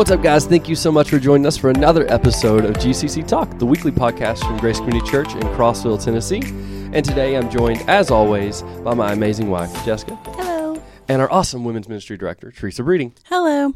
[0.00, 0.46] What's up, guys?
[0.46, 3.92] Thank you so much for joining us for another episode of GCC Talk, the weekly
[3.92, 6.40] podcast from Grace Community Church in Crossville, Tennessee.
[6.94, 10.82] And today I'm joined, as always, by my amazing wife, Jessica, Hello.
[11.06, 13.12] and our awesome women's ministry director, Teresa Breeding.
[13.26, 13.74] Hello.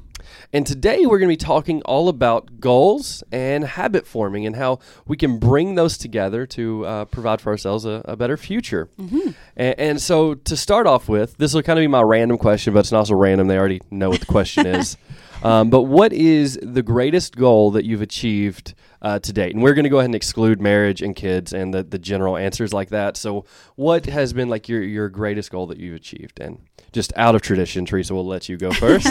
[0.50, 4.78] And today we're going to be talking all about goals and habit forming and how
[5.06, 8.88] we can bring those together to uh, provide for ourselves a, a better future.
[8.98, 12.72] And, and so to start off with, this will kind of be my random question,
[12.72, 13.46] but it's not so random.
[13.46, 14.96] They already know what the question is.
[15.44, 19.54] Um, but what is the greatest goal that you've achieved uh, to date?
[19.54, 22.36] And we're going to go ahead and exclude marriage and kids and the, the general
[22.36, 23.16] answers like that.
[23.16, 23.44] So,
[23.76, 26.40] what has been like your, your greatest goal that you've achieved?
[26.40, 26.60] And
[26.92, 29.06] just out of tradition, Teresa, we'll let you go first.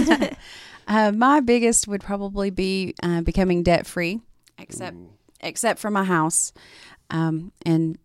[0.87, 4.19] Uh, my biggest would probably be uh, becoming debt free,
[4.57, 4.97] except
[5.41, 6.51] except for my house,
[7.09, 7.97] um, and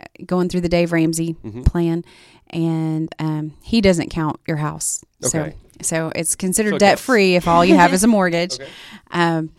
[0.00, 1.64] uh, going through the Dave Ramsey Mhm.
[1.66, 2.04] plan,
[2.50, 5.50] and um, he doesn't count your house, Okay.
[5.50, 8.54] so so it's considered So it debt free if all you have is a mortgage.
[8.54, 8.68] Okay.
[9.10, 9.50] Um,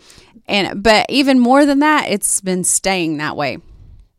[0.47, 3.57] and but even more than that, it's been staying that way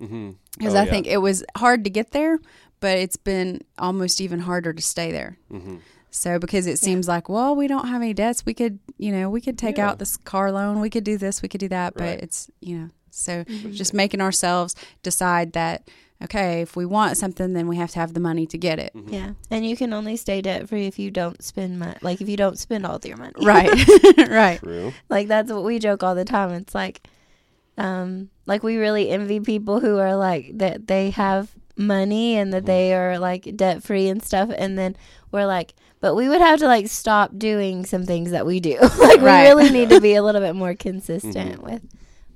[0.01, 0.31] Mm-hmm.
[0.57, 2.39] because I think it was hard to get there,
[2.81, 5.37] but it's been almost even harder to stay there.
[5.53, 5.77] Mm-hmm.
[6.19, 9.31] So because it seems like, well, we don't have any debts, we could, you know,
[9.31, 9.89] we could take Yeah.
[9.89, 12.21] out this car loan, we could do this, we could do that, but Right.
[12.21, 15.89] it's, you know, so just making ourselves decide that
[16.21, 18.93] okay, if we want something, then we have to have the money to get it.
[18.93, 19.15] Mm-hmm.
[19.15, 21.95] Yeah, and you can only stay debt free if you don't spend money.
[22.03, 23.35] Like if you don't spend all of your money.
[23.41, 23.71] Right.
[24.29, 24.59] right.
[24.59, 24.93] True.
[25.09, 26.51] like that's what we joke all the time.
[26.51, 27.07] It's like,
[27.77, 32.67] um, like we really envy people who are like that they have money and that
[32.67, 34.97] they are like debt free and stuff, and then
[35.33, 38.79] we're like, but we would have to like stop doing some things that we do.
[38.99, 39.55] like Right.
[39.55, 41.83] we really need to be a little bit more consistent with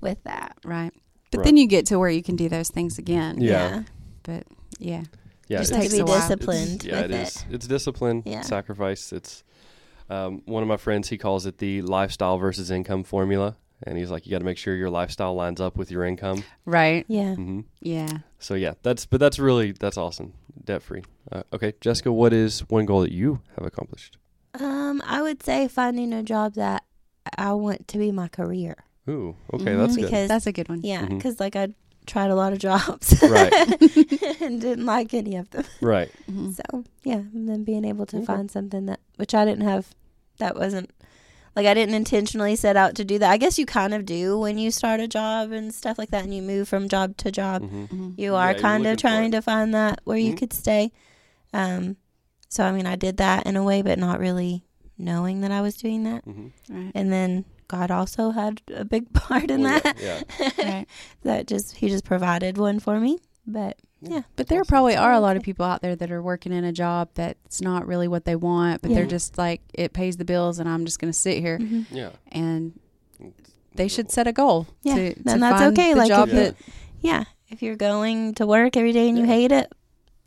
[0.01, 0.57] with that.
[0.65, 0.93] Right.
[1.31, 1.45] But Right.
[1.45, 3.41] then you get to where you can do those things again.
[3.41, 3.85] Yeah.
[4.25, 4.45] But
[4.79, 5.05] yeah.
[5.49, 5.59] Yeah.
[5.59, 6.21] Just it's- have to takes be a while.
[6.21, 7.27] disciplined yeah, with it it.
[7.29, 7.45] is.
[7.51, 8.43] It's discipline, Yeah.
[8.43, 9.13] sacrifice.
[9.13, 9.43] It's
[10.11, 11.09] um, one of my friends.
[11.09, 14.59] He calls it the lifestyle versus income formula, and he's like, you got to make
[14.59, 16.45] sure your lifestyle lines up with your income.
[16.67, 17.05] Right.
[17.09, 17.35] Yeah.
[17.35, 17.61] Mm-hmm.
[17.81, 18.09] Yeah.
[18.39, 20.35] So yeah, that's but that's really that's awesome.
[20.65, 21.03] Debt free.
[21.31, 24.19] Uh, okay, Jessica, what is one goal that you have accomplished?
[24.55, 26.85] Um, I would say finding a job that
[27.39, 28.77] I want to be my career.
[29.09, 29.79] Ooh, okay, Mhm.
[29.79, 30.05] that's good.
[30.07, 30.81] because That's a good one.
[30.83, 31.75] yeah, because like I
[32.07, 33.53] tried a lot of jobs, Right.
[34.43, 35.65] and didn't like any of them.
[35.81, 36.11] Right.
[36.31, 36.55] Mhm.
[36.55, 38.27] So yeah, and then being able to Okay.
[38.27, 39.95] find something that which I didn't have,
[40.39, 40.91] that wasn't
[41.57, 43.31] like I didn't intentionally set out to do that.
[43.31, 46.25] I guess you kind of do when you start a job and stuff like that,
[46.25, 47.63] and you move from job to job.
[47.63, 48.15] hmm Mhm.
[48.19, 50.39] You are you're kind of trying to find that where you Mhm.
[50.39, 50.93] could stay.
[51.53, 51.97] Um,
[52.49, 54.65] so I mean, I did that in a way, but not really
[54.99, 56.25] knowing that I was doing that.
[56.25, 56.93] hmm Right.
[56.95, 59.97] And then God also had a big part in Well, that.
[60.01, 60.21] yeah,
[60.63, 60.87] Right.
[61.23, 63.19] that just He just provided one for me.
[63.47, 64.69] But yeah, But there awesome.
[64.69, 67.61] probably are a lot of people out there that are working in a job that's
[67.61, 68.97] not really what they want, but Yeah.
[68.99, 71.59] they're just like, it pays the bills and I'm just going to sit here.
[71.59, 71.87] Mhm.
[71.91, 72.11] Yeah.
[72.33, 72.79] And
[73.75, 74.67] they should set a goal.
[74.83, 76.55] Yeah, to, to and that's find okay, The like, job if- that,
[77.01, 77.25] yeah.
[77.49, 79.71] If you're going to work every day and you hate it,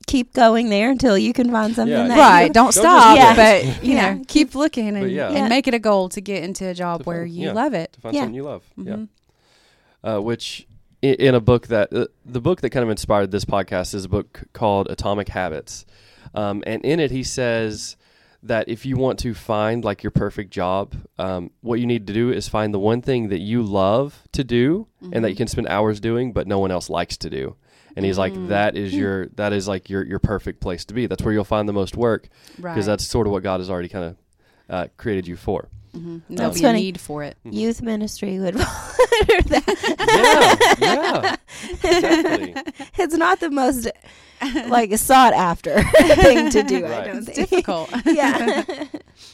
[0.07, 2.47] keep going there until you can find something Yeah, that right.
[2.47, 3.35] you- Don't, just stop, quit.
[3.35, 4.13] but you Yeah.
[4.15, 5.29] know, keep looking and, yeah.
[5.31, 7.53] and make it a goal to get into a job To where find- you yeah.
[7.53, 7.93] love it.
[7.93, 8.21] to find Yeah.
[8.21, 8.63] something you love.
[8.77, 8.93] Yeah.
[8.95, 9.07] Mhm.
[10.03, 10.67] uh, which
[11.13, 14.09] in, a book that uh, the book that kind of inspired this podcast is a
[14.09, 15.85] book called Atomic Habits,
[16.33, 17.95] um, and in it he says
[18.43, 22.13] that if you want to find like your perfect job, um, what you need to
[22.13, 25.47] do is find the one thing that you love to do and that you can
[25.47, 27.55] spend hours doing, but no one else likes to do.
[27.95, 28.49] And he's like, Mm.
[28.49, 31.07] that is your that is like your your perfect place to be.
[31.07, 32.27] That's where you'll find the most work
[32.59, 32.73] Right.
[32.73, 34.15] because that's sort of what God has already kind of
[34.69, 35.69] uh, created you for.
[35.95, 36.21] Mhm.
[36.29, 36.81] There'll That's be a funny.
[36.81, 37.37] need for it.
[37.43, 38.65] youth ministry would honor
[39.29, 40.77] Yeah, that.
[40.79, 41.35] yeah,
[41.83, 42.55] exactly.
[42.97, 43.87] It's not the most
[44.67, 46.85] like sought after thing to do.
[46.85, 47.49] I don't It's think.
[47.49, 47.89] difficult.
[48.05, 48.63] yeah.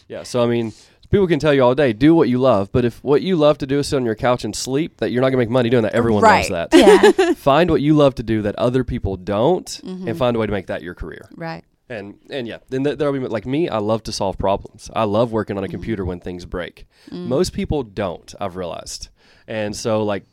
[0.07, 0.73] Yeah, so I mean,
[1.09, 3.57] people can tell you all day, do what you love, but if what you love
[3.59, 5.69] to do is sit on your couch and sleep, that you're not gonna make money
[5.69, 5.93] doing that.
[5.93, 6.49] Everyone Right.
[6.49, 6.77] loves that.
[7.17, 7.33] yeah.
[7.33, 10.07] find what you love to do that other people don't, Mhm.
[10.07, 11.27] and find a way to make that your career.
[11.35, 11.63] Right.
[11.91, 13.67] And and yeah, then th- there'll be like me.
[13.69, 14.89] I love to solve problems.
[14.95, 16.85] I love working on a computer when things break.
[17.09, 17.27] Mm.
[17.27, 18.33] Most people don't.
[18.39, 19.09] I've realized,
[19.47, 20.23] and so like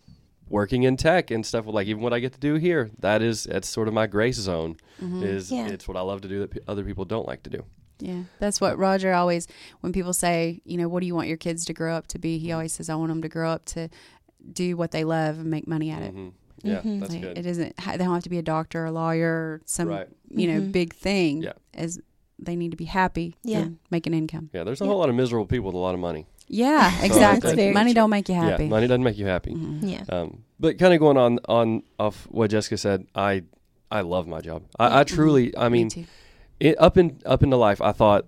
[0.49, 1.67] working in tech and stuff.
[1.67, 4.37] Like even what I get to do here, that is that's sort of my grace
[4.37, 4.77] zone.
[5.03, 5.23] Mhm.
[5.25, 5.67] Is Yeah.
[5.69, 7.65] it's what I love to do that p- other people don't like to do.
[8.01, 9.49] Yeah, that's what Roger always.
[9.81, 12.19] When people say, you know, what do you want your kids to grow up to
[12.21, 12.39] be?
[12.39, 13.89] He always says, I want them to grow up to
[14.53, 16.15] do what they love and make money at it.
[16.15, 16.31] Mhm.
[16.63, 17.01] Yeah, Mhm.
[17.01, 17.39] that's Like, good.
[17.39, 17.77] It isn't.
[17.77, 20.09] They don't have to be a doctor a lawyer some, Right.
[20.31, 20.73] you know, Mhm.
[20.73, 21.43] big thing.
[21.43, 21.53] Yeah.
[21.75, 21.99] As
[22.39, 23.35] they need to be happy.
[23.43, 23.59] Yeah.
[23.61, 24.51] and make an income.
[24.53, 24.91] Yeah, there's a Yeah.
[24.91, 26.27] whole lot of miserable people with a lot of money.
[26.47, 27.55] Yeah, So exactly.
[27.55, 27.95] That's Money true.
[27.95, 28.65] don't make you happy.
[28.65, 29.53] Yeah, money doesn't make you happy.
[29.55, 29.79] Mhm.
[29.83, 30.03] Yeah.
[30.09, 33.43] Um, but kind of going on on off what Jessica said, I
[33.91, 34.63] I love my job.
[34.79, 36.07] I, I truly, I mean, Me
[36.61, 38.27] it, up in up into life, I thought,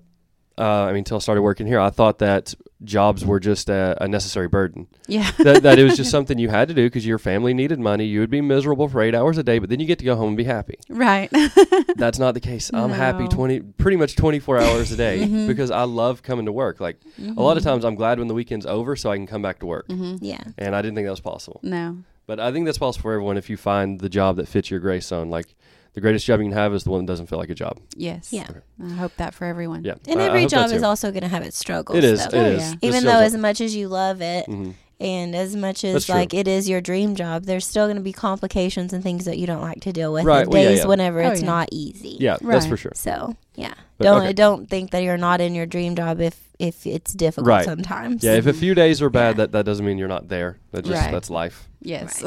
[0.59, 3.97] uh, I mean, until I started working here, I thought that jobs were just a,
[4.01, 4.87] a necessary burden.
[5.07, 5.31] Yeah.
[5.39, 8.05] that, that it was just something you had to do because your family needed money.
[8.07, 10.17] You would be miserable for eight hours a day, but then you get to go
[10.17, 10.79] home and be happy.
[10.89, 11.29] right.
[11.97, 12.71] That's not the case.
[12.73, 15.47] I'm happy twenty, pretty much twenty four hours a day Mhm.
[15.47, 16.81] because I love coming to work.
[16.81, 19.43] Like a lot of times, I'm glad when the weekend's over so I can come
[19.43, 19.87] back to work.
[19.89, 20.43] hmm Yeah.
[20.57, 21.99] And I didn't think that was possible, No.
[22.27, 24.81] but I think that's possible for everyone if you find the job that fits your
[24.81, 25.29] gray zone.
[25.31, 25.55] Like
[25.95, 27.79] the greatest job you can have is the one that doesn't feel like a job.
[27.97, 28.33] Yes.
[28.33, 28.47] Yeah.
[28.83, 29.85] I hope that for everyone.
[29.85, 30.87] Yeah, And I- I every hope that job is too.
[30.87, 31.99] also going to have its struggles.
[31.99, 32.27] It is.
[32.29, 32.39] though.
[32.39, 32.61] It Oh, is.
[32.63, 32.71] yeah.
[32.71, 34.75] Just Even feels though, like- as much as you love it, Mhm.
[35.01, 36.15] and as much That's as true.
[36.15, 39.39] like it is your dream job, there's still going to be complications and things that
[39.39, 40.25] you don't like to deal with.
[40.25, 40.87] Right, and well, yeah, days yeah.
[40.87, 41.47] whenever Oh, it's yeah.
[41.47, 42.17] not easy.
[42.21, 42.79] yeah, that's for Right.
[42.79, 42.93] sure.
[42.95, 44.33] So yeah, But, don't okay.
[44.33, 47.65] don't think that you're not in your dream job if if it's difficult Right.
[47.65, 48.23] sometimes.
[48.23, 49.33] Yeah, if a few days are bad, Yeah.
[49.45, 50.59] that, that doesn't mean you're not there.
[50.73, 51.11] That just Right.
[51.11, 51.67] that's life.
[51.81, 52.23] Yes.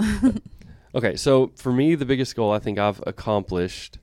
[0.95, 3.98] Okay, so for me, the biggest goal I think I've accomplished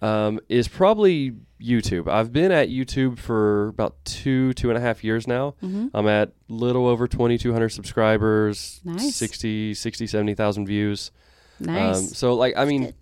[0.00, 2.08] um, is probably YouTube.
[2.08, 5.54] I've been at YouTube for about two, two and a half years now.
[5.60, 9.14] hmm I'm at little over 2,200 subscribers, Nice.
[9.14, 11.10] 60, 60, 70,000 views.
[11.60, 11.96] Nice.
[11.98, 12.92] Um, so, like, I mean,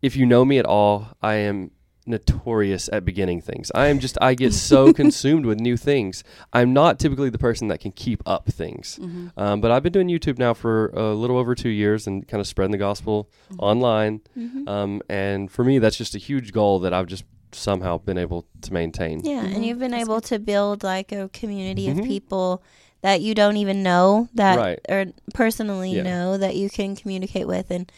[0.00, 1.72] if you know me at all, I am
[2.08, 3.70] notorious at beginning things.
[3.74, 6.24] I am just, I get so consumed with new things.
[6.52, 8.96] I'm not typically the person that can keep up things.
[8.96, 12.26] hmm Um, but I've been doing YouTube now for a little over two years and
[12.26, 13.28] kind of spreading the gospel
[13.58, 14.20] online.
[14.36, 14.68] Mhm.
[14.68, 18.44] Um, and for me, that's just a huge goal that I've just somehow been able
[18.62, 19.20] to maintain.
[19.24, 22.62] Yeah, and you've been able to build like a community of people
[23.00, 24.78] that you don't even know that Right.
[24.88, 26.02] or personally Yeah.
[26.02, 27.90] know that you can communicate with and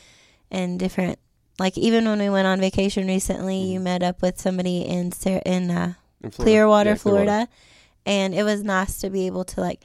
[0.52, 1.18] and different
[1.60, 3.82] like even when we went on vacation recently, you Mhm.
[3.84, 6.42] met up with somebody in Sar- in uh, In Florida.
[6.50, 7.48] Clearwater, Yeah, Florida,
[8.06, 9.80] and it was nice to be able to like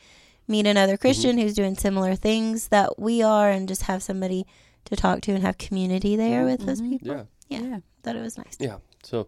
[0.48, 1.02] meet another Mm-hmm.
[1.02, 4.46] Christian who's doing similar things that we are, and just have somebody
[4.86, 6.90] to talk to and have community there with those Mhm.
[6.92, 7.08] people.
[7.08, 7.24] Yeah.
[7.50, 7.62] Yeah.
[7.70, 7.80] Yeah.
[8.04, 8.56] Thought it was nice.
[8.60, 8.78] Yeah.
[9.04, 9.28] So,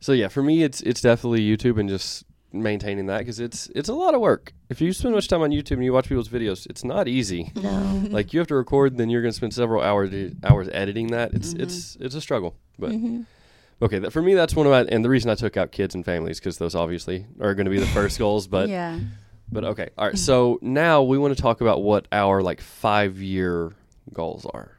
[0.00, 3.88] so yeah, for me, it's it's definitely YouTube and just maintaining that because it's it's
[3.88, 4.52] a lot of work.
[4.70, 7.52] If you spend much time on YouTube and you watch people's videos, it's not easy.
[7.62, 8.02] No.
[8.10, 10.10] like you have to record, then you're going to spend several hours
[10.44, 11.34] hours editing that.
[11.34, 11.62] It's Mhm.
[11.62, 12.54] it's it's a struggle.
[12.78, 13.26] But Mhm.
[13.82, 15.94] okay, that, for me, that's one of my and the reason I took out kids
[15.94, 18.46] and families because those obviously are going to be the first goals.
[18.46, 18.98] But yeah.
[19.50, 20.18] But okay, all right.
[20.18, 23.72] So now we want to talk about what our like five year
[24.12, 24.72] goals are.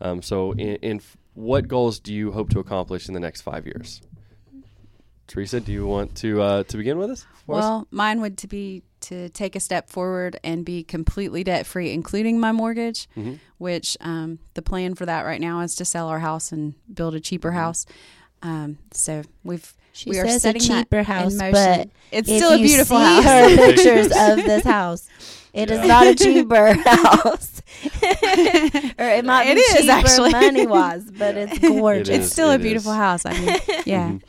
[0.00, 3.42] Um, so in, in f- what goals do you hope to accomplish in the next
[3.42, 4.00] five years?
[5.28, 7.24] Teresa, do you want to uh, to begin with us?
[7.46, 7.62] for us?
[7.62, 11.92] Well, mine would to be to take a step forward and be completely debt free,
[11.92, 13.08] including my mortgage.
[13.16, 13.38] Mhm.
[13.58, 17.14] Which um, the plan for that right now is to sell our house and build
[17.14, 17.58] a cheaper Mm-hmm.
[17.58, 17.86] house.
[18.42, 21.52] Um, so we've She we are says a setting that cheaper house, motion.
[21.52, 23.24] but it's if still a you beautiful see house.
[23.24, 25.08] her pictures of this house,
[25.52, 25.86] it is Yeah.
[25.86, 27.62] not a cheaper house,
[28.98, 30.30] or it might It be is, cheaper actually.
[30.32, 32.08] money wise, but it's gorgeous.
[32.08, 32.96] It it's is, still a beautiful is.
[32.98, 33.26] house.
[33.26, 34.10] I mean, yeah.
[34.10, 34.22] Mhm.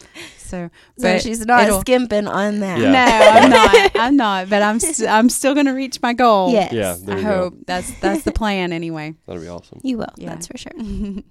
[0.49, 2.79] So, So she's not skimping on that.
[2.79, 2.91] Yeah.
[2.91, 3.91] No, I'm not.
[3.95, 4.49] I'm not.
[4.49, 6.51] But I'm st- I'm still going to reach my goal.
[6.51, 6.73] Yes.
[6.73, 7.59] Yeah, there I you hope go.
[7.67, 9.13] that's that's the plan anyway.
[9.27, 9.79] That'll be awesome.
[9.83, 10.13] You will.
[10.17, 10.29] Yeah.
[10.29, 10.71] That's for sure.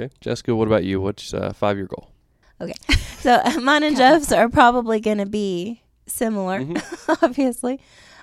[0.00, 1.00] Okay, Jessica, what about you?
[1.00, 2.12] What's uh, five year goal?
[2.60, 2.72] Okay,
[3.18, 7.18] so uh, mine and Jeff's are probably going to be similar, Mhm.
[7.22, 7.80] obviously.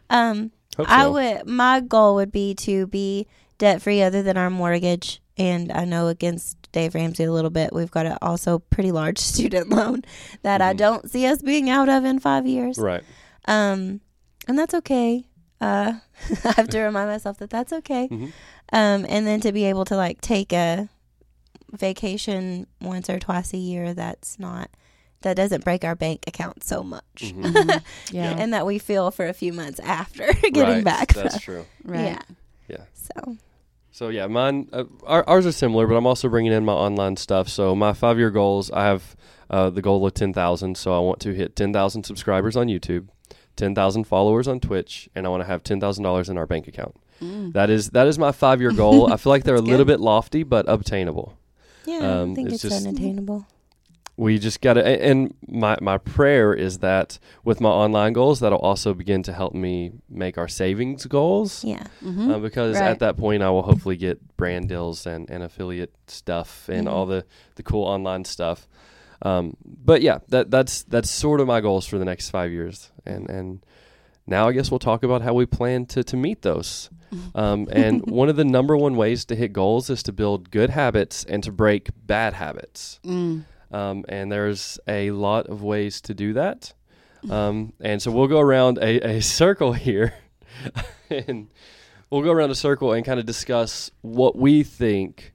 [0.09, 1.11] Um, Hope I so.
[1.11, 1.47] would.
[1.47, 3.27] My goal would be to be
[3.57, 5.21] debt free, other than our mortgage.
[5.37, 9.17] And I know against Dave Ramsey a little bit, we've got a also pretty large
[9.33, 10.03] student loan
[10.43, 10.77] that I Mhm.
[10.77, 12.77] don't see us being out of in five years.
[12.77, 13.01] Right.
[13.45, 14.01] Um,
[14.47, 15.23] and that's okay.
[15.61, 15.93] Uh,
[16.43, 18.09] I have to remind myself that that's okay.
[18.11, 18.31] Mhm.
[18.73, 20.89] Um, and then to be able to like take a
[21.71, 24.69] vacation once or twice a year that's not
[25.21, 27.03] that doesn't break our bank account so much.
[27.17, 27.81] Mhm.
[28.11, 28.35] Yeah.
[28.37, 30.83] and that we feel for a few months after getting right.
[30.83, 31.13] back.
[31.13, 31.41] That's from.
[31.41, 31.65] true.
[31.83, 32.03] Right.
[32.05, 32.21] Yeah.
[32.67, 32.83] Yeah.
[32.93, 33.37] So
[33.95, 37.47] So yeah, mine uh, ours are similar, but I'm also bringing in my online stuff.
[37.47, 39.15] So my five year goals, I have
[39.49, 40.75] uh, the goal of ten thousand.
[40.77, 43.07] So I want to hit ten thousand subscribers on YouTube,
[43.55, 46.45] ten thousand followers on Twitch, and I want to have ten thousand dollars in our
[46.45, 46.93] bank account.
[47.21, 47.53] Mm.
[47.53, 49.13] That is that is my five year goal.
[49.13, 49.93] I feel like they're a little good.
[49.93, 51.37] bit lofty, but obtainable.
[51.85, 53.47] yeah, Um, I think it's it's, just- unattainable.
[54.17, 58.59] We just got to, and my my prayer is that with my online goals, that'll
[58.59, 61.63] also begin to help me make our savings goals.
[61.65, 61.83] Yeah.
[62.01, 62.31] Mhm.
[62.33, 62.89] Uh, because Right.
[62.91, 66.91] at that point I will hopefully get brand deals and, and affiliate stuff and Mhm.
[66.91, 68.67] all the, the cool online stuff.
[69.21, 72.91] Um, but yeah, that that's that's sort of my goals for the next five years.
[73.05, 73.59] And and
[74.27, 76.89] now I guess we'll talk about how we plan to, to meet those.
[77.33, 80.69] Um, and one of the number one ways to hit goals is to build good
[80.71, 82.99] habits and to break bad habits.
[83.05, 83.43] Mm.
[83.75, 86.73] Um, and there's a lot of ways to do that.
[87.29, 90.13] Um, and so we'll go around a, a circle here
[91.09, 91.47] and
[92.09, 95.33] we'll go around a circle and kind of discuss what we think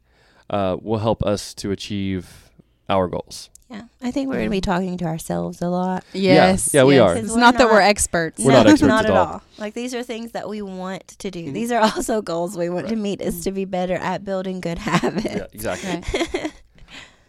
[0.49, 2.50] uh, will help us to achieve
[2.88, 3.50] our goals.
[3.68, 6.04] Yeah, I think we're going to be talking to ourselves a lot.
[6.12, 6.75] Yes.
[6.75, 7.02] Yeah, we yes.
[7.02, 7.12] are.
[7.12, 8.42] It's Because not that we're not- experts.
[8.44, 9.26] We're not experts not at at all.
[9.35, 9.42] all.
[9.59, 11.44] Like these are things that we want to do.
[11.47, 11.52] Mhm.
[11.54, 14.78] These are also goals we want to meet is to be better at building good
[14.78, 15.25] habits.
[15.25, 16.02] Yeah, exactly.
[16.35, 16.50] Right.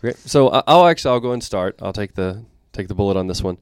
[0.01, 0.17] Great.
[0.17, 1.79] So I- I'll actually I'll go and start.
[1.81, 2.43] I'll take the
[2.73, 3.57] take the bullet on this one.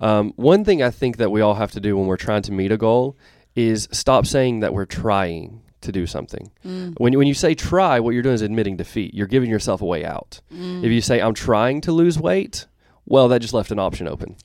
[0.00, 2.52] Um, one thing I think that we all have to do when we're trying to
[2.52, 3.16] meet a goal
[3.56, 6.50] is stop saying that we're trying to do something.
[6.64, 6.94] Mm.
[6.98, 9.12] When when you say try, what you're doing is admitting defeat.
[9.14, 10.40] You're giving yourself a way out.
[10.54, 10.84] Mm.
[10.84, 12.66] If you say I'm trying to lose weight,
[13.06, 14.36] well, that just left an option open.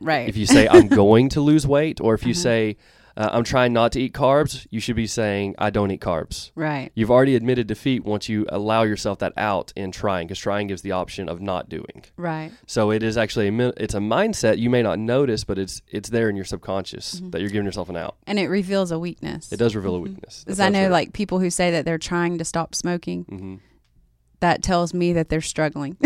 [0.00, 0.28] right.
[0.28, 2.40] If you say I'm going to lose weight, or if you Uh-huh.
[2.42, 2.76] say
[3.16, 6.50] uh, I'm trying not to eat carbs, you should be saying I don't eat carbs.
[6.54, 6.90] right.
[6.94, 10.82] You've already admitted defeat once you allow yourself that out in trying, because trying gives
[10.82, 12.04] the option of not doing.
[12.16, 12.52] Right.
[12.66, 16.08] So it is actually a it's a mindset you may not notice, but it's it's
[16.10, 17.32] there in your subconscious Mhm.
[17.32, 18.16] that you're giving yourself an out.
[18.26, 19.52] And it reveals a weakness.
[19.52, 20.02] It does reveal a Mhm.
[20.02, 20.44] weakness.
[20.44, 23.54] Because I know, like, people who say that they're trying to stop smoking, hmm
[24.42, 25.96] that tells me that they're struggling.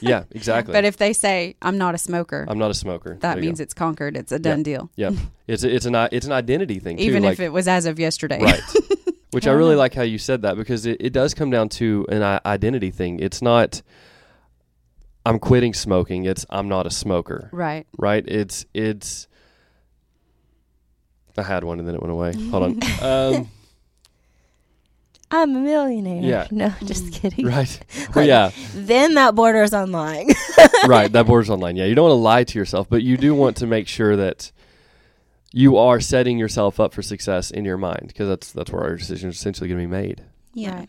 [0.00, 0.72] yeah, exactly.
[0.72, 3.16] but if they say, I'm not a smoker, I'm not a smoker.
[3.20, 4.16] that means it's conquered.
[4.16, 4.90] It's a done deal.
[4.98, 5.16] go.
[5.46, 7.04] it's a, it's an it's an identity thing too.
[7.04, 8.40] Even like, if it was as of yesterday.
[8.40, 8.60] right.
[9.32, 12.06] Which I really like how you said that because it, it does come down to
[12.08, 13.18] an identity thing.
[13.18, 13.82] It's not
[15.26, 16.24] I'm quitting smoking.
[16.24, 17.50] It's I'm not a smoker.
[17.52, 17.86] right.
[17.98, 18.24] right?
[18.26, 19.26] It's it's.
[21.38, 22.32] I had one and then it went away.
[22.50, 22.78] Hold on.
[23.02, 23.48] Um,
[25.30, 26.22] I'm a millionaire.
[26.22, 26.46] Yeah.
[26.50, 27.46] No, just kidding.
[27.46, 27.80] right.
[28.14, 28.50] Well, yeah.
[28.74, 30.30] Then that borders on lying.
[30.86, 31.10] Right.
[31.10, 31.76] That borders on lying.
[31.76, 31.84] Yeah.
[31.86, 34.52] You don't want to lie to yourself, but you do want to make sure that
[35.52, 38.94] you are setting yourself up for success in your mind because that's that's where our
[38.96, 40.22] decisions are essentially going to be made.
[40.54, 40.76] yeah.
[40.80, 40.88] Right.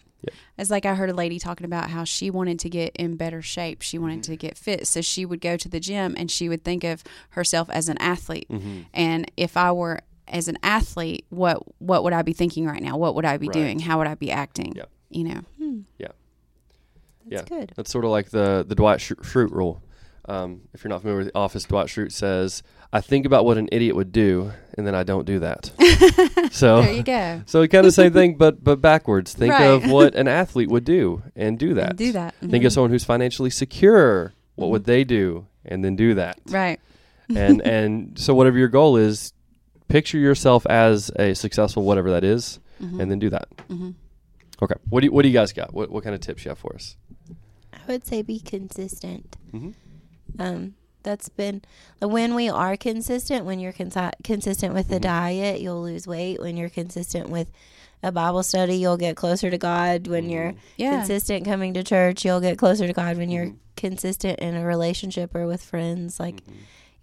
[0.58, 3.42] It's like I heard a lady talking about how she wanted to get in better
[3.42, 3.82] shape.
[3.82, 4.86] She wanted to get fit.
[4.88, 7.98] So she would go to the gym and she would think of herself as an
[8.00, 8.48] athlete.
[8.50, 8.82] Mm-hmm.
[8.94, 12.98] And if I were as an athlete, what what would I be thinking right now?
[12.98, 13.54] What would I be Right.
[13.54, 13.80] doing?
[13.80, 14.74] How would I be acting?
[14.76, 14.90] Yep.
[15.10, 15.42] You know.
[15.58, 15.80] Hmm.
[15.98, 16.08] Yeah.
[17.30, 17.74] That's good.
[17.76, 19.82] That's sort of like the the Dwight Schrute rule.
[20.30, 23.58] Um, if you're not familiar with The Office, Dwight Schrute says, "I think about what
[23.58, 25.72] an idiot would do, and then I don't do that."
[26.52, 27.42] so There you go.
[27.48, 29.34] So kind of the same thing, but but backwards.
[29.34, 29.66] Think Right.
[29.66, 31.92] of what an athlete would do and do that.
[31.92, 32.36] And do that.
[32.42, 32.66] Think Mhm.
[32.66, 34.34] of someone who's financially secure.
[34.56, 34.72] What Mhm.
[34.72, 35.48] would they do?
[35.66, 36.40] And then do that.
[36.50, 36.80] Right.
[37.36, 39.34] And and so whatever your goal is,
[39.88, 43.00] picture yourself as a successful whatever that is, Mhm.
[43.02, 43.48] and then do that.
[43.70, 43.96] Mhm.
[44.62, 44.76] Okay.
[44.90, 45.74] What do you, what do you guys got?
[45.74, 46.96] What what kind of tips you have for us?
[47.74, 49.38] I would say be consistent.
[49.54, 49.72] Mm-hmm.
[50.42, 51.62] Um, that's been
[52.02, 53.46] when we are consistent.
[53.46, 55.02] When you're consi- consistent with the Mhm.
[55.02, 56.42] diet, you'll lose weight.
[56.42, 57.50] When you're consistent with
[58.04, 60.08] a Bible study, you'll get closer to God.
[60.08, 60.98] When you're Yeah.
[60.98, 63.18] consistent coming to church, you'll get closer to God.
[63.18, 63.56] When you're Mhm.
[63.76, 66.42] consistent in a relationship or with friends, like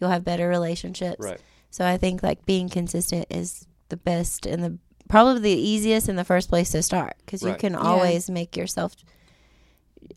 [0.01, 1.17] you'll have better relationships.
[1.25, 1.41] right.
[1.75, 4.79] So I think like being consistent is the best and the
[5.09, 7.59] probably the easiest in the first place to start because you Right.
[7.59, 7.81] can Yeah.
[7.81, 8.95] always make yourself.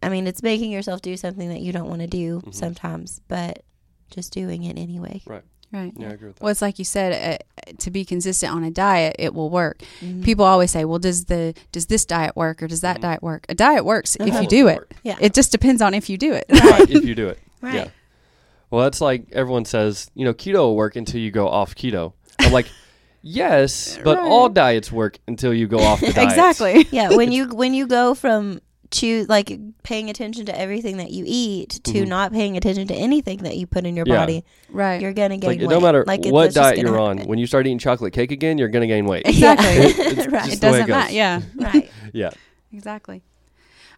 [0.04, 2.54] I mean, it's making yourself do something that you don't want to do Mhm.
[2.54, 3.64] sometimes, but
[4.12, 5.24] just doing it anyway.
[5.26, 5.42] Right.
[5.74, 5.92] Right.
[5.98, 6.44] Yeah, I agree with that.
[6.44, 9.82] Well, it's like you said, uh, to be consistent on a diet, it will work.
[10.02, 10.24] Mhm.
[10.24, 13.02] People always say, "Well, does the does this diet work or does that Mhm.
[13.02, 14.94] diet work?" A diet works if you do it.
[15.04, 16.46] yeah, It just depends on if you do it.
[16.52, 16.88] right.
[16.90, 17.40] If you do it.
[17.62, 17.74] right.
[17.74, 17.88] Yeah.
[18.70, 22.14] Well, that's like everyone says, you know, keto will work until you go off keto.
[22.40, 22.68] I'm like,
[23.22, 24.28] yes, but Right.
[24.28, 26.28] all diets work until you go off the diet.
[26.30, 26.88] exactly.
[26.92, 28.60] yeah, when you when you go from
[28.90, 32.08] choose like paying attention to everything that you eat to Mhm.
[32.08, 34.16] not paying attention to anything that you put in your Yeah.
[34.16, 35.02] body, Right.
[35.02, 35.70] you're gonna gain like it weight.
[35.70, 37.18] don't matter like what it's just diet gonna you're on.
[37.18, 37.30] happen.
[37.30, 39.24] When you start eating chocolate cake again, you're gonna gain weight.
[39.28, 39.68] Exactly.
[39.68, 39.98] It's
[40.32, 40.46] right.
[40.46, 40.96] just it the way doesn't it goes.
[40.96, 41.14] matter.
[41.14, 41.42] Yeah.
[41.58, 41.92] right.
[42.14, 42.30] Yeah.
[42.72, 43.24] Exactly.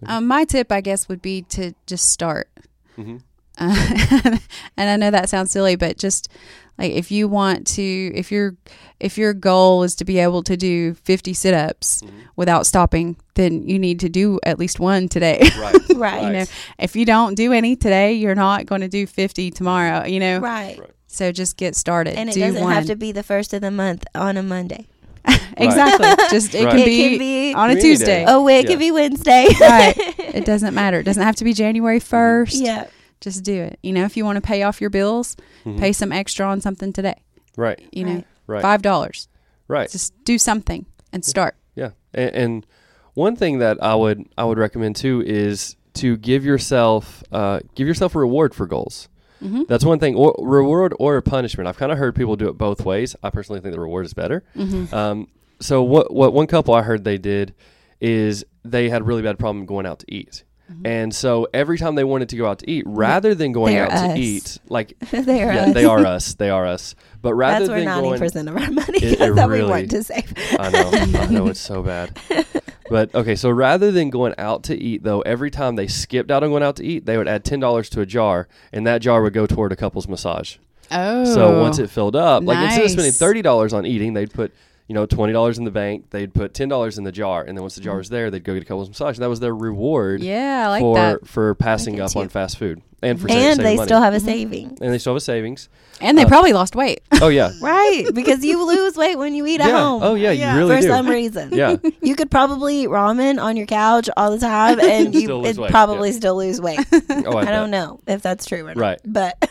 [0.08, 2.50] Um, my tip, I guess, would be to just start.
[2.96, 3.18] hmm
[3.60, 4.38] Uh,
[4.78, 6.30] and I know that sounds silly, but just
[6.78, 7.84] like if you want to,
[8.16, 8.56] if your
[9.00, 12.10] if your goal is to be able to do 50 sit-ups Mhm.
[12.36, 15.40] without stopping, then you need to do at least one today.
[15.60, 15.76] Right.
[16.00, 16.24] Right.
[16.24, 16.46] you know,
[16.78, 20.06] if you don't do any today, you're not going to do 50 tomorrow.
[20.06, 20.80] You know, Right.
[20.80, 20.90] Right.
[21.08, 22.16] so just get started.
[22.16, 22.74] And it do doesn't one.
[22.74, 24.88] have to be the first of the month on a Monday.
[25.58, 26.08] exactly.
[26.32, 26.72] Just it Right.
[26.72, 28.24] can It be can be on a Tuesday.
[28.24, 28.26] day.
[28.28, 28.70] oh wait, it Yeah.
[28.72, 29.48] could be Wednesday.
[29.60, 29.96] Right.
[30.20, 31.00] It doesn't matter.
[31.02, 32.62] It doesn't have to be January 1st.
[32.62, 32.86] yeah.
[33.22, 33.80] Just do it.
[33.84, 35.36] You know, if you want to pay off your bills,
[35.66, 35.78] Mhm.
[35.80, 37.22] pay some extra on something today.
[37.58, 37.80] Right.
[37.92, 38.26] You know, Right.
[38.48, 38.62] Right.
[38.62, 39.28] five dollars.
[39.68, 39.90] Right.
[39.90, 41.56] Just do something and start.
[41.76, 42.66] Yeah, and, and
[43.14, 47.88] one thing that I would I would recommend too is to give yourself uh, give
[47.88, 49.10] yourself a reward for goals.
[49.44, 49.64] Mm-hmm.
[49.70, 50.16] That's one thing.
[50.16, 51.68] Or reward or punishment.
[51.68, 53.16] I've kind of heard people do it both ways.
[53.24, 54.44] I personally think the reward is better.
[54.56, 54.94] Mm-hmm.
[54.94, 55.28] Um,
[55.60, 57.54] so what what one couple I heard they did
[58.02, 60.44] is they had a really bad problem going out to eat.
[60.72, 60.88] Mhm.
[60.88, 63.86] And so every time they wanted to go out to eat, rather than going They're
[63.86, 64.14] out us.
[64.14, 65.74] to eat, like they are yeah, us.
[65.74, 66.96] they are us, they are us.
[67.22, 69.64] But rather That's where than ninety going, percent of our money It- it that really-
[69.64, 70.34] we want to save.
[70.60, 72.18] I know, I know it's so bad.
[72.90, 76.44] But okay, so rather than going out to eat, though, every time they skipped out
[76.44, 79.04] on going out to eat, they would add ten dollars to a jar, and that
[79.04, 80.56] jar would go toward a couple's massage.
[80.92, 84.34] Oh, So once it filled up, like instead of spending thirty dollars on eating, they'd
[84.34, 84.52] put
[84.90, 86.10] you know twenty dollars in the bank.
[86.10, 88.44] They'd put ten dollars in the jar, and then once the jar was there, they'd
[88.44, 90.26] go get a couple's massage, and that was their reward Mm.
[90.26, 91.28] yeah, I like for that.
[91.28, 92.20] for passing up too.
[92.20, 93.88] on fast food and for sa- and saving they money.
[93.88, 94.26] still have a Mm-hmm.
[94.26, 94.78] saving.
[94.82, 95.70] and they still have a savings.
[96.02, 97.02] And they uh, probably lost weight.
[97.22, 99.80] Oh yeah, Right, because you lose weight when you eat at yeah.
[99.80, 100.02] home.
[100.04, 100.88] Oh yeah, you really for do.
[100.88, 101.50] some reason.
[101.54, 105.40] yeah, You could probably eat ramen on your couch all the time, and you Still
[105.40, 106.80] lose it'd weight, probably still lose weight.
[107.10, 108.78] oh, I, I don't know if that's true or not.
[108.78, 109.00] Right.
[109.04, 109.50] But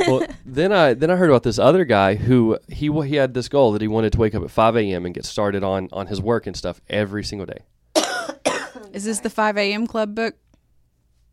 [0.00, 3.34] well, then I then I heard about this other guy who he wa- he had
[3.34, 5.06] this goal that he wanted to wake up at 5 a.m.
[5.06, 7.60] and get started on on his work and stuff every single day.
[8.92, 9.86] Is this the 5 a.m.
[9.86, 10.34] club book?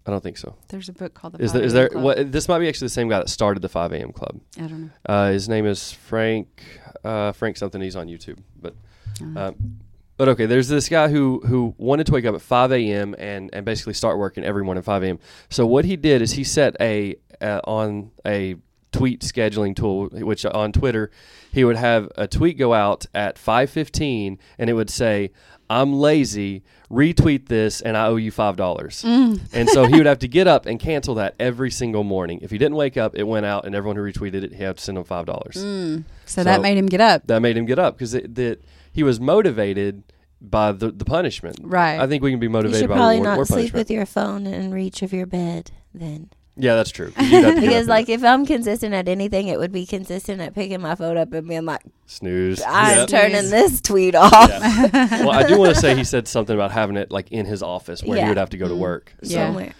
[0.05, 0.55] I don't think so.
[0.70, 1.43] There's a book called the.
[1.43, 3.62] Is 5 there is there what this might be actually the same guy that started
[3.62, 4.12] the 5 a.m.
[4.12, 4.39] club.
[4.58, 4.89] I don't know.
[5.05, 6.63] Uh, his name is Frank
[7.03, 7.81] uh, Frank something.
[7.81, 8.75] He's on YouTube, but
[9.22, 9.79] Uh, um,
[10.17, 10.46] but okay.
[10.46, 13.15] There's this guy who who wanted to wake up at 5 a.m.
[13.17, 15.20] and and basically start working every morning at 5 a.m.
[15.50, 18.55] So what he did is he set a uh, on a
[18.91, 21.12] tweet scheduling tool, which on Twitter
[21.51, 25.31] he would have a tweet go out at 5:15, and it would say.
[25.71, 26.63] I'm lazy.
[26.91, 29.03] Retweet this, and I owe you five dollars.
[29.03, 29.39] Mm.
[29.53, 32.39] And so he would have to get up and cancel that every single morning.
[32.41, 34.77] If he didn't wake up, it went out, and everyone who retweeted it, he had
[34.77, 35.55] to send him five dollars.
[35.55, 36.03] Mm.
[36.25, 37.25] So, So- that made him get up.
[37.27, 38.61] That made him get up because that
[38.91, 40.03] he was motivated
[40.41, 41.57] by the, the punishment.
[41.61, 41.99] Right.
[41.99, 43.73] I think we can be motivated you motivated should by probably reward or not sleep
[43.73, 46.31] with your phone in reach of your bed then.
[46.55, 47.12] Yeah, that's true.
[47.15, 49.86] 'cause you'd have to get Because like if I'm consistent at anything, it would be
[49.86, 52.62] consistent at picking my phone up and being like, snooze.
[52.67, 53.08] I'm Yep.
[53.08, 55.10] turning this tweet off Yeah.
[55.25, 57.63] well, I do want to say he said something about having it like in his
[57.63, 58.79] office where he would have to go to Mm.
[58.79, 59.13] work.
[59.24, 59.46] So- Yeah.
[59.48, 59.74] somewhere.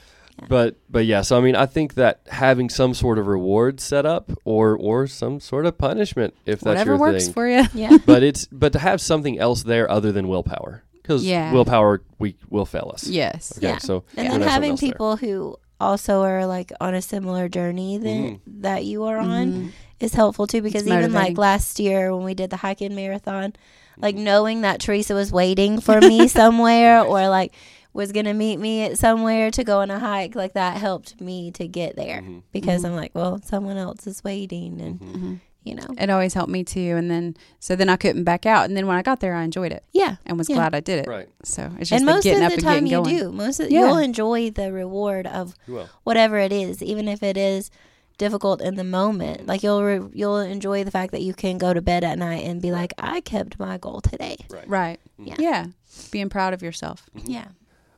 [0.50, 4.08] But but yeah, so I mean, I think that having some sort of reward set
[4.08, 7.34] up or or some sort of punishment if that's Whatever your works thing.
[7.34, 7.64] for you.
[7.76, 7.98] Yeah.
[8.08, 11.52] but it's but to have something else there other than willpower because Yeah.
[11.54, 13.06] willpower we will fail us.
[13.08, 13.54] Yes.
[13.58, 13.78] Okay, Yeah.
[13.78, 14.92] so And then having else there.
[14.92, 19.72] people who also are like on a similar journey than that you are on Mhm.
[20.00, 23.54] is helpful too because It's even like last year when we did the hiking marathon,
[23.98, 27.54] like knowing that Teresa was waiting for me somewhere or like
[27.94, 31.52] was gonna meet me at somewhere to go on a hike, like that helped me
[31.52, 32.42] to get there Mhm.
[32.54, 32.88] because Mhm.
[32.88, 35.14] I'm like, well, someone else is waiting, and Mhm.
[35.16, 35.40] Mhm.
[35.64, 36.96] You know, It always helped me too.
[36.98, 38.66] And then, so then I couldn't back out.
[38.66, 40.16] And then when I got there, I enjoyed it yeah.
[40.26, 40.56] and was Yeah.
[40.56, 41.08] glad I did it.
[41.08, 41.30] Right.
[41.44, 43.18] So it's just And the most of getting up the and time getting you going.
[43.18, 43.32] do.
[43.32, 43.80] Most of, Yeah.
[43.88, 45.56] you'll enjoy the reward of
[46.04, 47.70] whatever it is, even if it is
[48.18, 49.48] difficult in the moment.
[49.48, 52.44] Like you'll re- you'll enjoy the fact that you can go to bed at night
[52.46, 54.38] and be like, I kept my goal today.
[54.50, 54.68] Right.
[54.68, 55.00] Right.
[55.18, 55.36] Yeah.
[55.40, 55.66] Yeah.
[56.12, 57.10] Being proud of yourself.
[57.26, 57.46] Yeah.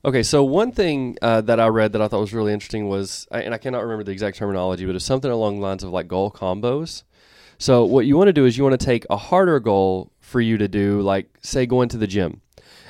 [0.05, 3.25] Okay, so one thing uh, that I read that I thought was really interesting was,
[3.31, 6.09] and I cannot remember the exact terminology, but it's something along the lines of like
[6.09, 7.03] goal combos.
[7.63, 10.41] So what you want to do is you want to take a harder goal for
[10.41, 12.41] you to do, like say going to the gym,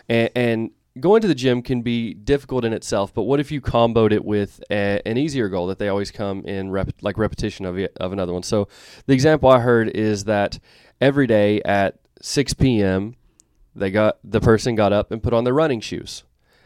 [0.10, 3.14] and, and going to the gym can be difficult in itself.
[3.14, 6.44] But what if you comboed it with a, an easier goal that they always come
[6.46, 8.42] in rep, like repetition of of another one?
[8.42, 8.68] So
[9.06, 10.58] the example I heard is that
[11.00, 13.16] every day at 6 p.m.
[13.76, 16.24] they got the person got up and put on their running shoes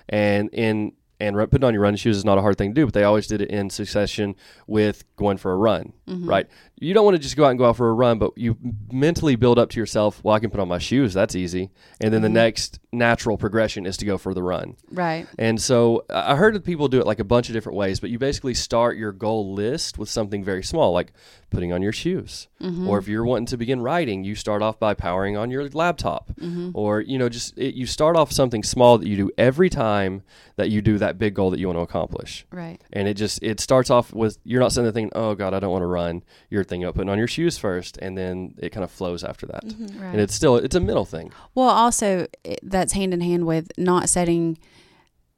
[0.08, 2.82] and in and ru- putting on your running shoes is not a hard thing to
[2.82, 4.36] do, but they always did it in succession
[4.68, 6.28] with going for a run, Mhm.
[6.30, 6.48] right?
[6.80, 8.56] You don't want to just go out and go out for a run, but you
[8.92, 11.72] mentally build up to yourself, well, I can put on my shoes, that's easy.
[12.00, 12.24] And then Mhm.
[12.26, 14.76] the next natural progression is to go for the run.
[14.92, 15.26] Right.
[15.40, 18.10] And so I heard that people do it like a bunch of different ways, but
[18.12, 21.14] you basically start your goal list with something very small, like
[21.50, 22.48] putting on your shoes.
[22.62, 22.88] Mhm.
[22.88, 26.32] Or if you're wanting to begin writing, you start off by powering on your laptop
[26.40, 26.72] Mhm.
[26.74, 30.24] or you know just it, you start off something small that you do every time
[30.58, 32.82] that you do that big goal that you want to accomplish Right.
[32.94, 35.60] and it just it starts off with you're not sitting there thinking oh god i
[35.60, 38.72] don't want to run you're thinking about putting on your shoes first and then it
[38.72, 40.02] kind of flows after that Mm-hmm.
[40.02, 40.12] Right.
[40.12, 43.72] and it's still it's a middle thing Well, also it, that's hand in hand with
[43.78, 44.58] not setting,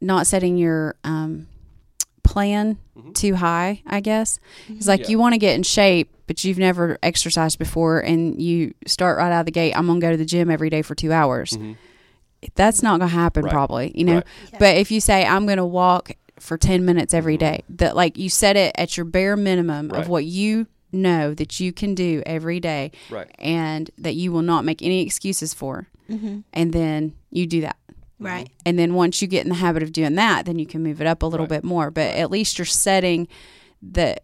[0.02, 1.48] not setting your um,
[2.24, 3.14] plan Mhm.
[3.16, 3.82] too high.
[3.88, 5.08] I guess it's like Yeah.
[5.10, 9.32] you want to get in shape, but you've never exercised before, and you start right
[9.32, 9.74] out of the gate.
[9.76, 11.52] I'm gonna go to the gym every day for two hours.
[11.52, 11.76] Mhm.
[12.56, 13.52] That's not gonna happen, Right.
[13.54, 13.92] probably.
[13.96, 14.14] You know.
[14.16, 14.26] Right.
[14.60, 17.40] But if you say I'm gonna walk for ten minutes every Mhm.
[17.40, 20.02] day, that like you set it at your bare minimum Right.
[20.02, 24.42] of what you know that you can do every day, right and that you will
[24.42, 26.40] not make any excuses for Mm-hmm.
[26.54, 27.76] and then you do that.
[28.20, 28.50] Right.
[28.66, 31.00] And then once you get in the habit of doing that, then you can move
[31.00, 31.62] it up a little Right.
[31.62, 31.92] bit more.
[31.92, 33.28] But at least you're setting
[33.82, 34.18] the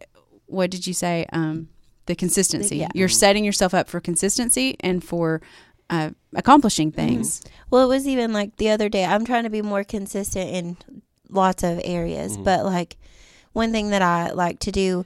[0.46, 1.26] what did you say?
[1.32, 1.68] Um,
[2.06, 2.76] the consistency.
[2.76, 2.88] yeah.
[2.94, 5.40] You're setting yourself up for consistency and for
[5.90, 7.42] uh, accomplishing things.
[7.70, 9.04] Well, it was even like the other day.
[9.04, 10.76] I'm trying to be more consistent in
[11.30, 12.44] lots of areas, Mhm.
[12.44, 12.96] but like
[13.52, 15.04] one thing that I like to do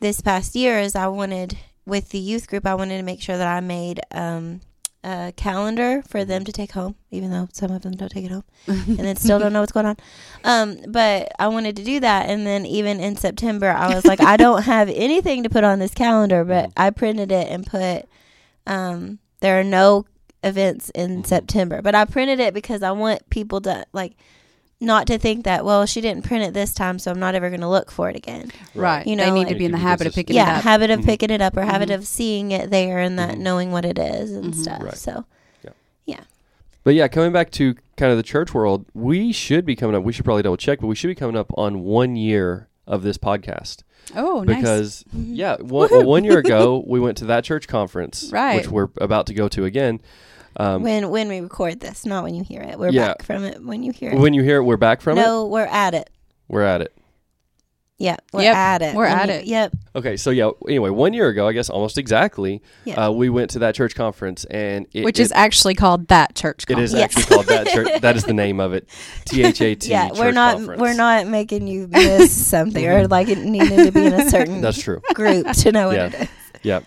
[0.00, 3.36] this past year is I wanted with the youth group, I wanted to make sure
[3.38, 4.60] that I made um,
[5.02, 8.30] a calendar for them to take home, even though some of them don't take it
[8.30, 9.96] home and then still don't know what's going on.
[10.44, 14.20] Um, but I wanted to do that, and then even in September, I was like,
[14.20, 18.04] I don't have anything to put on this calendar, but I printed it and put.
[18.66, 20.04] Um, there are no
[20.44, 24.16] events in September, but I printed it because I want people to like
[24.80, 27.48] not to think that well she didn't print it this time, so I'm not ever
[27.50, 28.52] going to look for it again.
[28.74, 29.04] Right.
[29.06, 30.26] You know they need like- to be in the habit of consistent.
[30.28, 30.62] picking yeah, it up.
[30.64, 31.04] habit of Mhm.
[31.04, 31.94] picking it up or habit Mhm.
[31.96, 33.38] of seeing it there and that Mhm.
[33.40, 34.62] knowing what it is and Mhm.
[34.62, 34.82] stuff.
[34.82, 34.96] Right.
[34.96, 35.24] So
[35.64, 35.70] yeah.
[36.06, 36.20] yeah
[36.84, 40.04] But yeah, coming back to kind of the church world, we should be coming up.
[40.04, 43.02] We should probably double check, but we should be coming up on one year of
[43.02, 43.82] this podcast
[44.16, 44.56] oh, nice.
[44.56, 45.36] because Mhm.
[45.36, 48.56] yeah, one, well, one year ago we went to that church conference, Right.
[48.56, 50.00] which we're about to go to again.
[50.56, 52.78] Um, when when we record this, not when you hear it.
[52.78, 53.08] We're Yeah.
[53.08, 54.18] back from it when you hear it.
[54.18, 55.20] when you hear it, we're back from it.
[55.22, 56.10] no, we're at it.
[56.48, 56.92] We're at it.
[58.00, 58.94] Yeah, we're Yep, at it.
[58.94, 59.46] we're When at you- it.
[59.46, 59.72] Yep.
[59.96, 60.50] Okay, so yeah.
[60.68, 63.06] Anyway, one year ago, I guess almost exactly, Yeah.
[63.08, 66.36] uh, we went to that church conference, and it, Which it- is actually called that
[66.36, 66.92] church it is conference.
[66.92, 67.04] Yeah.
[67.04, 67.88] actually called that church.
[68.00, 68.88] That is the name of it.
[69.24, 69.90] T H A T.
[69.90, 70.80] yeah, we're not Conference.
[70.80, 74.60] we're not making you miss something or like it needed to be in a certain
[74.60, 75.00] That's true.
[75.14, 76.06] group to know what Yeah.
[76.06, 76.28] it is.
[76.62, 76.80] Yeah.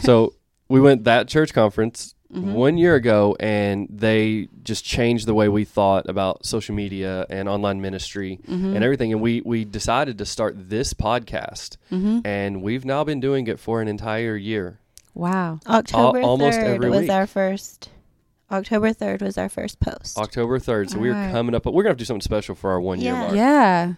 [0.00, 0.34] so
[0.68, 2.52] we went that church conference Mhm.
[2.54, 7.48] one year ago, and they just changed the way we thought about social media and
[7.48, 8.74] online ministry Mhm.
[8.74, 9.12] and everything.
[9.12, 12.26] And we we decided to start this podcast, Mhm.
[12.26, 14.80] and we've now been doing it for an entire year.
[15.14, 15.60] Wow.
[15.68, 17.10] October almost third every was week.
[17.10, 17.90] our first.
[18.50, 20.18] October third was our first post.
[20.18, 20.90] October third.
[20.90, 21.32] So we we're Alright.
[21.32, 21.62] coming up.
[21.62, 23.20] But we're gonna have to do something special for our one year Yeah.
[23.20, 23.34] mark.
[23.34, 23.92] Yeah.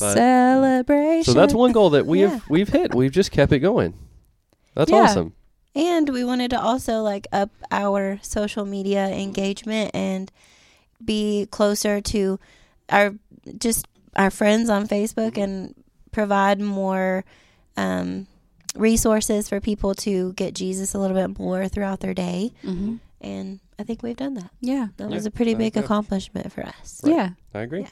[0.00, 1.24] But- Celebration.
[1.24, 2.28] So that's one goal that we Yeah.
[2.30, 2.94] have we've hit.
[2.94, 3.94] We've just kept it going.
[4.74, 5.02] That's Yeah.
[5.02, 5.32] awesome.
[5.74, 10.30] And we wanted to also like up our social media engagement and
[11.04, 12.38] be closer to
[12.88, 13.14] our
[13.58, 15.74] just our friends on Facebook and
[16.12, 17.24] provide more
[17.76, 18.28] um,
[18.76, 22.52] resources for people to get Jesus a little bit more throughout their day.
[22.62, 23.00] Mhm.
[23.20, 24.50] And I think we've done that.
[24.60, 24.88] Yeah.
[24.98, 27.00] That Yeah, was a pretty big think accomplishment for us.
[27.02, 27.14] Right.
[27.14, 27.28] Yeah.
[27.52, 27.80] I agree.
[27.80, 27.88] Yeah.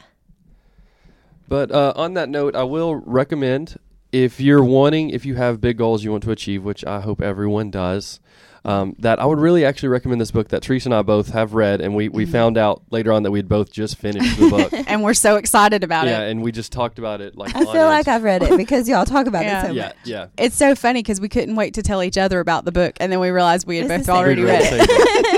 [1.48, 3.76] But uh, on that note, I will recommend
[4.12, 7.20] if you're wanting, if you have big goals you want to achieve, which I hope
[7.22, 8.20] everyone does,
[8.64, 11.52] um, that I would really actually recommend this book that Teresa and I both have
[11.54, 12.30] read, and we, we Mhm.
[12.30, 14.72] found out later on that we had both just finished the book.
[14.86, 16.24] And we're so excited about yeah, it.
[16.24, 17.56] Yeah, and we just talked about it like.
[17.56, 18.06] I on feel like.
[18.06, 19.62] I've read it because y'all talk about Yeah.
[19.64, 19.96] it so Yeah, much.
[20.04, 20.26] yeah.
[20.38, 23.10] It's so funny because we couldn't wait to tell each other about the book, and
[23.10, 24.86] then we realized we had It's both already read read it.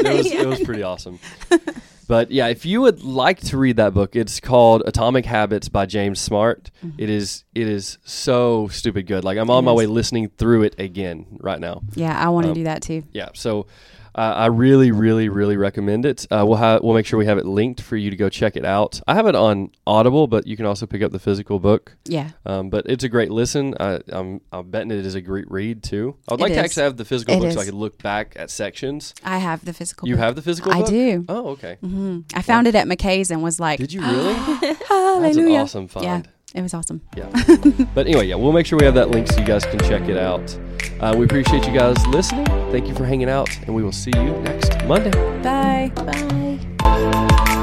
[0.04, 0.10] the.
[0.10, 1.18] It was, it was pretty awesome.
[2.06, 5.86] But yeah, if you would like to read that book, it's called Atomic Habits by
[5.86, 6.70] James Smart.
[6.84, 6.92] Mhm.
[6.98, 9.24] It is it is so stupid good.
[9.24, 9.76] Like I'm on It my is.
[9.78, 11.82] way listening through it again right now.
[11.94, 13.04] Yeah, I want to Um, do that too.
[13.12, 13.66] Yeah, so
[14.14, 16.27] uh, I really, really, really recommend it.
[16.31, 18.57] Uh, we'll have we'll make sure we have it linked for you to go check
[18.57, 19.00] it out.
[19.07, 21.96] I have it on Audible, but you can also pick up the physical book.
[22.05, 22.31] Yeah.
[22.46, 23.74] Um, but it's a great listen.
[23.81, 26.16] I, I'm I'm betting it is a great read too.
[26.29, 27.68] I would It like to actually have the physical It book so I is.
[27.70, 29.14] could look back at sections.
[29.24, 30.07] I have the physical.
[30.07, 30.09] Book.
[30.11, 30.24] You book.
[30.24, 30.77] have the physical book?
[30.79, 30.90] I book?
[30.90, 31.24] do.
[31.29, 31.77] Oh, okay.
[31.81, 34.35] hmm I found it at McKay's and was like, Did you really?
[34.35, 34.79] Hallelujah!
[35.22, 36.05] That's an awesome find.
[36.05, 36.22] Yeah.
[36.55, 37.00] It was awesome.
[37.16, 37.31] Yeah.
[37.96, 40.09] but anyway, yeah, we'll make sure we have that link so you guys can check
[40.09, 40.57] it out.
[41.00, 42.46] Uh, we appreciate you guys listening.
[42.74, 45.12] Thank you for hanging out, and we will see you next Monday.
[45.44, 45.92] Bye.
[45.94, 47.60] Bye.